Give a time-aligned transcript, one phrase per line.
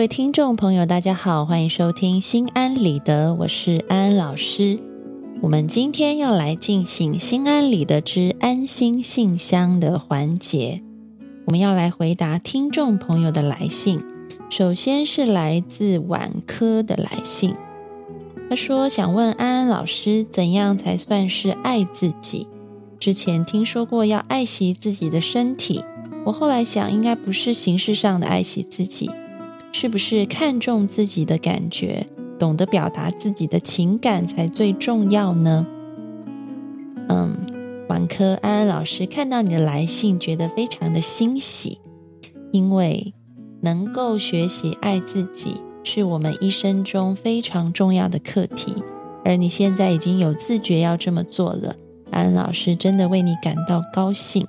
[0.00, 4.80] 各位听众朋友，大家好，欢迎收听心安理得，我是安安老师。
[5.42, 10.80] 我们今天要来进行心安理得之安心信箱的环节，
[11.44, 14.02] 我们要来回答听众朋友的来信。
[14.48, 17.54] 首先是来自晚科的来信，
[18.48, 22.48] 他说想问安安老师，怎样才算是爱自己？
[22.98, 25.84] 之前听说过要爱惜自己的身体，
[26.24, 29.10] 我后来想，应该不是形式上的爱惜自己。
[29.72, 32.06] 是不是看重自己的感觉，
[32.38, 35.66] 懂得表达自己的情感才最重要呢？
[37.08, 37.36] 嗯，
[37.88, 41.80] 王科安安老师看到你的来信，觉得非常的欣喜，
[42.52, 43.14] 因为
[43.60, 48.82] 能够学习爱自己，是我们一生中非常重要的课题。
[49.24, 51.76] 而你现在已经有自觉要这么做了，
[52.10, 54.46] 安安老师真的为你感到高兴。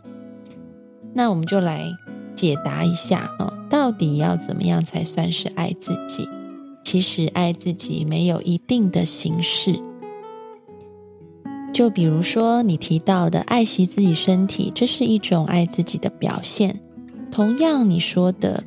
[1.14, 1.86] 那我们就来
[2.34, 3.61] 解答一下啊。
[3.82, 6.30] 到底要怎么样才算是爱自己？
[6.84, 9.80] 其实爱自己没有一定的形式。
[11.74, 16.80] 就比如说你提到的爱惜自己身体，这是一种爱自己的表现。
[17.32, 18.64] 同样，你说的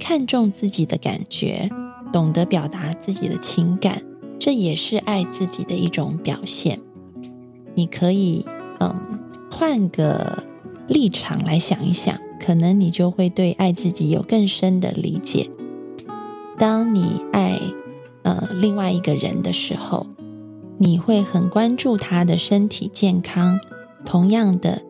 [0.00, 1.68] 看重自己的感觉，
[2.10, 4.02] 懂得表达自己的情感，
[4.38, 6.80] 这也是爱自己的一种表现。
[7.74, 8.46] 你可以
[8.80, 10.42] 嗯换个
[10.88, 12.18] 立场来想一想。
[12.44, 15.48] 可能你就会对爱自己有更深的理解。
[16.58, 17.58] 当你爱
[18.22, 20.06] 呃另外一个人的时候，
[20.76, 23.58] 你会很关注他的身体健康。
[24.04, 24.82] 同样的，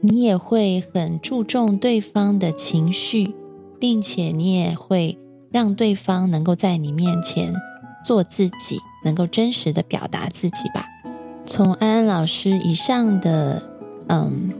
[0.00, 3.34] 你也会很注重对方的情绪，
[3.78, 5.18] 并且你也会
[5.50, 7.52] 让对方能够在你面前
[8.02, 10.86] 做自己，能够真实的表达自己吧。
[11.44, 13.62] 从安安老师以上的
[14.08, 14.50] 嗯。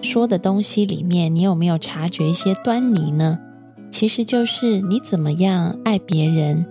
[0.00, 3.38] 说的东西里面，你有没有察觉一些端倪呢？
[3.90, 6.66] 其实就是你怎么样爱别人，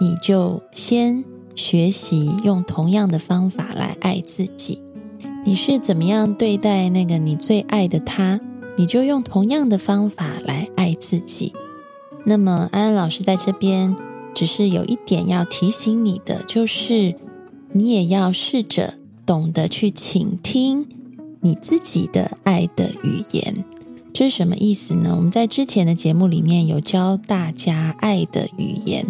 [0.00, 1.24] 你就先
[1.54, 4.82] 学习用同样的方法来爱自己。
[5.44, 8.40] 你是怎么样对待那个你最爱的他，
[8.76, 11.52] 你就用同样的方法来爱自己。
[12.24, 13.96] 那么安安老师在这边
[14.34, 17.16] 只是有一点要提醒你的，就是
[17.72, 18.94] 你也要试着
[19.26, 20.86] 懂得去倾听。
[21.44, 23.64] 你自己的爱的语言，
[24.12, 25.12] 这是什么意思呢？
[25.16, 29.04] 我们在之前的节目里面有教大家爱的语言，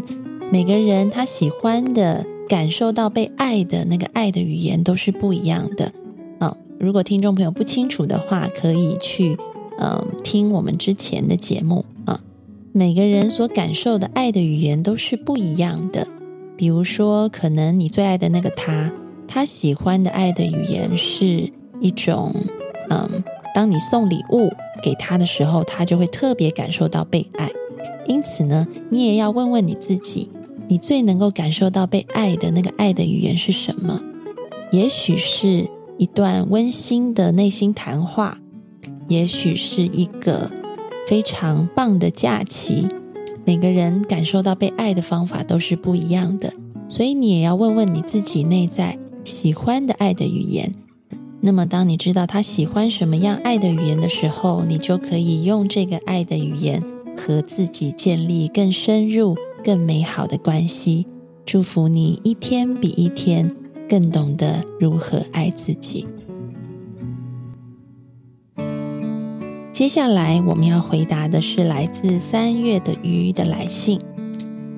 [0.51, 5.93] 每个人他喜欢的、感受到被爱的那个爱的语言都是不一样的。
[6.39, 9.37] 啊，如果听众朋友不清楚的话，可以去
[9.79, 12.23] 嗯听我们之前的节目啊。
[12.73, 16.09] 每个人所感受的爱的语言都是不一样的。
[16.57, 18.91] 比如说，可能你最爱的那个他，
[19.29, 21.53] 他喜欢的爱的语言是。
[21.83, 22.33] 一种，
[22.89, 23.23] 嗯，
[23.55, 24.51] 当你送礼物
[24.83, 27.51] 给他的时候，他就会特别感受到被爱。
[28.07, 30.31] 因此呢，你也要问问你自己，
[30.69, 34.01] 你最能够感受到被爱的那个爱的语言是什么？
[34.71, 38.39] 也许是一段温馨的内心谈话，
[39.09, 40.51] 也许是一个
[41.07, 42.87] 非常棒的假期。
[43.45, 46.53] 每个人感受到被爱的方法都是不一样的，
[46.89, 50.73] 所以你也要问问你自己内在喜欢的爱的语言。
[51.45, 56.81] 那么，当你知道他喜欢什么样爱的语言的时候，你就可以用这个爱的语言
[57.19, 61.05] 和自己建立更深入、更美好的关系。
[61.45, 63.53] 祝福你一天比一天
[63.89, 66.07] 更懂得如何爱自己。
[69.73, 74.01] 接下来我们要回答的是来自三月的鱼的来信。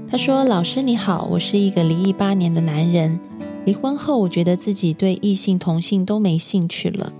[0.08, 3.20] 他说：“老师你好，我是一个离异八年的男人。”
[3.64, 7.12] 离婚后，我觉得自己对异性同性都没兴趣了，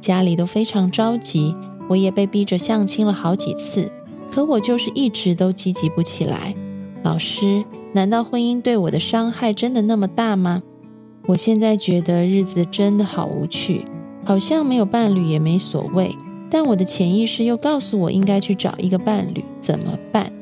[0.00, 1.54] 家里都非常着急，
[1.88, 3.90] 我也被逼着相亲了好几次，
[4.30, 6.54] 可我就是一直都积极不起来。
[7.04, 10.62] 老师，难道婚姻对我的伤害真的那么大吗？
[11.26, 13.84] 我现在觉得日子真的好无趣，
[14.24, 16.16] 好像没有伴侣也没所谓，
[16.50, 20.32] 但我的潜意识又告诉我应该去找一个伴侣，怎么办？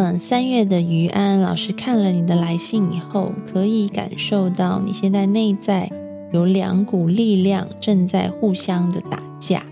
[0.00, 5.90] 嗯，三月的于安老师看了你的来信以后，可以感受到你现在内在
[6.32, 9.64] 有两股力量正在互相的打架。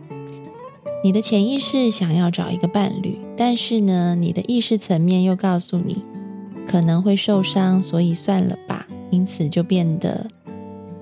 [1.04, 6.02] 你的潜意识想要找一个伴侣，但是呢，你的意识层面又告诉你
[6.66, 8.88] 可能会受伤，所以算了吧。
[9.12, 10.26] 因此就变得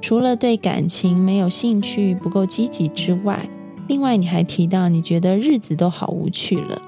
[0.02, 3.48] 除了对感情没有兴趣、不够积极之外，
[3.88, 6.82] 另外你还提到你觉得日子都好无趣了。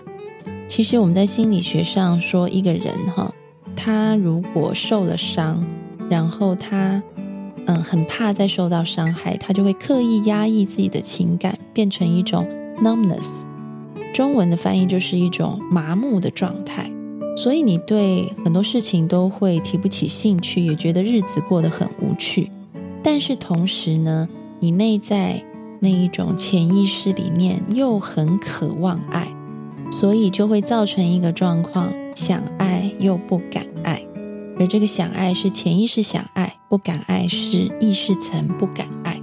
[0.68, 3.32] 其实我们在心理学上说，一个人哈，
[3.74, 5.64] 他如果受了伤，
[6.10, 7.02] 然后他
[7.66, 12.46] 嗯很怕再受到伤害，他就会刻意压抑自己的情感，变成一种
[12.82, 13.44] numbness。
[14.12, 16.90] 中文的翻译就是一种麻木的状态。
[17.36, 22.50] 所以你对很多事情都会提不起兴趣，也觉得日子过得很无趣。
[23.02, 24.28] 但是同时呢，
[24.58, 25.44] 你内在
[25.80, 29.28] 那一种潜意识里面又很渴望爱，
[29.90, 34.02] 所以就会造成一个状况：想爱又不敢爱。
[34.58, 39.20] 而这个想爱是潜意识想爱，不敢爱是意识层不敢爱。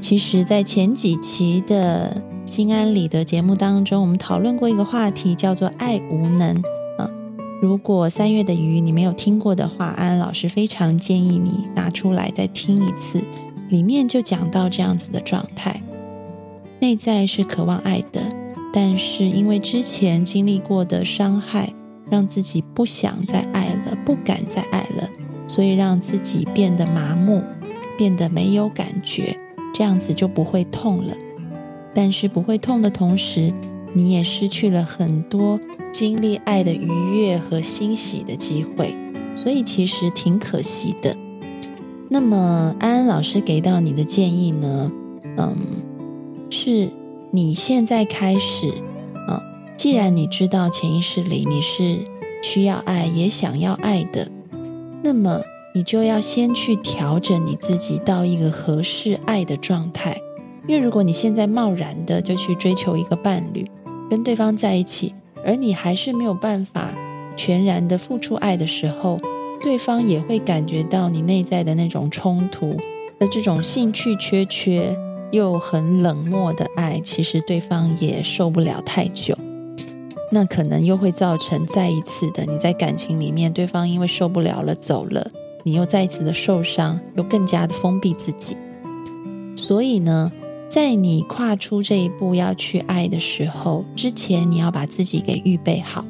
[0.00, 6.56] 其实，在前几期的心安理得节目当中，我们讨论过一个话题，叫做“爱无能”
[6.98, 7.08] 啊。
[7.60, 13.22] 如果三月的鱼你没有听过的话，安安老师非常建议你拿出来再听一次，
[13.68, 15.82] 里面就讲到这样子的状态：
[16.80, 18.22] 内在是渴望爱的，
[18.72, 21.74] 但是因为之前经历过的伤害。
[22.10, 25.08] 让自己不想再爱了，不敢再爱了，
[25.46, 27.40] 所以让自己变得麻木，
[27.96, 29.36] 变得没有感觉，
[29.72, 31.14] 这样子就不会痛了。
[31.94, 33.52] 但是不会痛的同时，
[33.92, 35.60] 你也失去了很多
[35.92, 38.92] 经历爱的愉悦和欣喜的机会，
[39.36, 41.16] 所以其实挺可惜的。
[42.08, 44.90] 那么安安老师给到你的建议呢？
[45.36, 45.56] 嗯，
[46.50, 46.88] 是
[47.32, 48.68] 你现在开始
[49.28, 49.42] 啊。
[49.76, 51.98] 既然你知道潜意识里你是
[52.42, 54.28] 需要爱也想要爱的，
[55.02, 55.40] 那么
[55.74, 60.16] 你就要先去调整你自己到一个合适爱的状态。
[60.66, 63.64] 因为如果你现在贸然的就去追求一个伴侣，
[64.10, 66.92] 跟对方在一起，而你还是没有办法
[67.36, 69.18] 全然的付出爱的时候，
[69.62, 72.76] 对方也会感觉到你内在的那种冲突，
[73.18, 74.94] 而这种兴趣缺缺
[75.32, 79.36] 又很冷漠的爱，其实对方也受不了太久。
[80.32, 85.30] 那可能又会造成再一次的你在感情里面，对方因为受不了了走了，
[85.64, 88.56] 你又再一次的受伤，又更加的封闭自己。
[89.56, 90.30] 所以呢，
[90.68, 96.04] 在你跨出这一步要去爱的时候，之前你要把自己给预备好，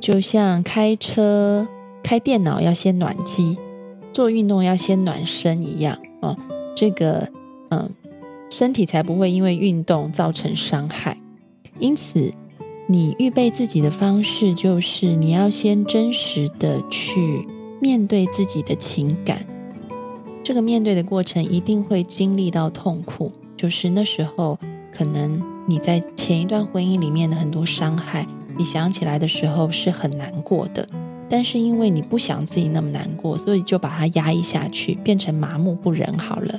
[0.00, 1.68] 就像开车、
[2.02, 3.58] 开电脑要先暖机，
[4.14, 6.34] 做运动要先暖身一样哦。
[6.74, 7.28] 这个
[7.68, 7.90] 嗯，
[8.50, 11.16] 身体才不会因为运动造成伤害。
[11.78, 12.34] 因此。
[12.86, 17.46] 你预备自己的方式，就是你要先真实的去
[17.80, 19.46] 面对自己的情感。
[20.42, 24.58] 这个面对的过程一定会经历到痛苦，就是那时候
[24.92, 28.26] 可能你在前一段婚姻里面的很多伤害，
[28.56, 30.84] 你想起来的时候是很难过的。
[31.28, 36.58] 但是因为你不想自己那么难过，所以就把它压抑下去，变成麻木不仁好了。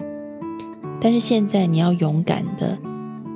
[1.02, 2.78] 但是现在你要勇敢的。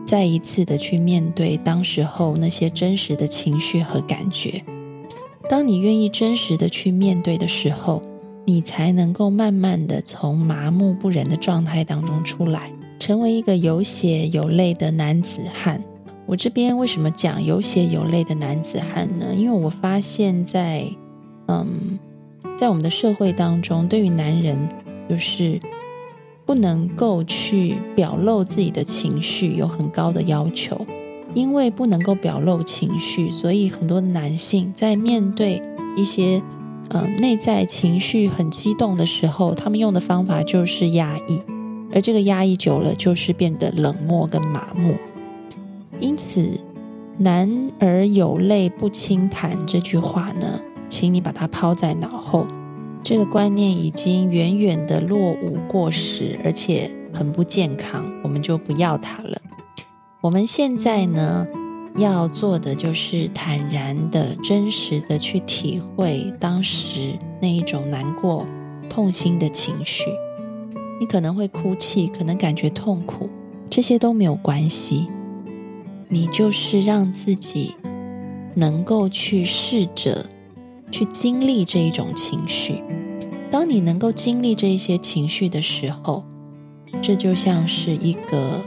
[0.06, 4.64] 再一次的去面对当时候那些真实的情绪和感觉。
[5.50, 8.04] 当你愿意真实的去面对的时候，
[8.46, 15.84] 你才能够慢慢的从麻木不仁的状态当中出来，成为一个有血有泪的男子汉。
[16.28, 19.34] 我这边为什么讲有血有泪的男子汉呢？
[19.34, 20.86] 因为我发现，在
[21.48, 21.98] 嗯，
[22.60, 24.70] 在我们的社会当中，对于男人
[25.10, 25.60] 就是。
[26.46, 30.86] 不能够去表露自己的情绪，有很高的要求。
[31.34, 35.62] 因为不能够表露情绪，所以很多的男性在面对
[35.98, 36.42] 一些
[36.92, 41.42] 呃内在情绪很激动的时候，他们用的方法就是压抑，
[41.94, 44.96] 而这个压抑久了，就是变得冷漠跟麻木。
[46.00, 46.62] 因此
[47.20, 52.48] ，“男儿有泪不轻弹”这句话呢，请你把它抛在脑后。
[53.06, 59.40] 这个观念已经远远的落伍过时，而且很不健康，我们就不要它了。
[60.22, 61.46] 我们现在呢，
[61.98, 68.44] 要做的就是坦然的、真实的去体会当时那一种难过、
[68.90, 70.06] 痛心的情绪。
[71.00, 73.30] 你可能会哭泣，可能感觉痛苦，
[73.70, 75.06] 这些都没有关系。
[76.10, 77.76] 你就是让自己
[78.56, 80.26] 能够去试着。
[80.92, 82.82] 去经历这一种情绪，
[83.51, 86.24] 当你能够经历这一些情绪的时候，
[87.01, 88.62] 这就像是一个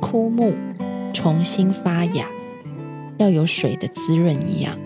[0.00, 0.52] 枯木
[1.12, 2.26] 重新发芽，
[3.16, 4.78] 要有水的滋润一样。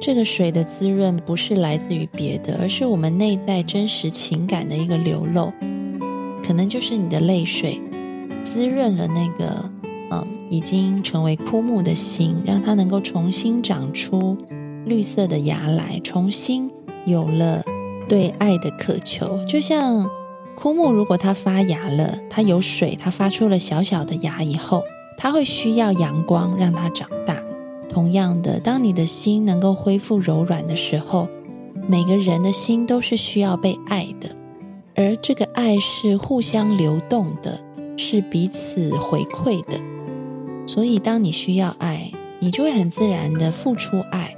[0.00, 5.52] 这个水的滋润不是来自于别的，而是我们内在真实情感的一个流露，
[6.42, 7.80] 可能就是你的泪水
[8.42, 9.70] 滋润了那个
[10.10, 14.36] 嗯已经成为枯木的心，让它能够重新长出。
[14.88, 16.70] 绿色的芽来，重新
[17.04, 17.62] 有了
[18.08, 19.44] 对爱的渴求。
[19.44, 20.08] 就像
[20.56, 24.82] 枯木，如果它发芽了，它有水，它发出了小小的芽以后，
[25.16, 27.36] 它会需要阳光让它长大。
[27.88, 31.28] 同样的，当你的心能够恢复柔软的时候，
[31.86, 34.30] 每个人的心都是需要被爱的，
[34.94, 37.60] 而这个爱是互相流动的，
[37.96, 39.78] 是彼此回馈的。
[40.66, 44.36] 所以，当你需要爱，你就会很自然的付出爱。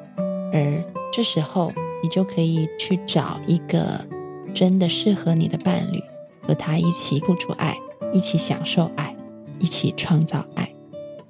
[0.52, 4.04] 而这时候你就可以去找一个
[4.52, 6.02] 真的适合你的伴侣，
[6.42, 7.76] 和他一起付出爱，
[8.12, 9.14] 一起享受爱，
[9.59, 10.73] 一起创造爱。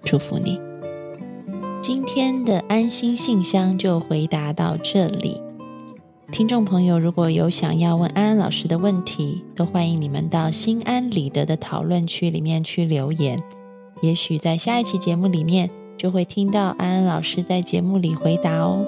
[0.02, 0.58] 祝福你！
[1.82, 5.40] 今天的安心信箱就回答到这里。
[6.32, 13.42] 听众朋友，如果有想要问安安老师的问题，都欢迎你们到心安理得的讨论区里面去留言。
[14.00, 15.68] 也许在下一期节目里面，
[16.00, 18.86] 就会听到安安老师在节目里回答哦。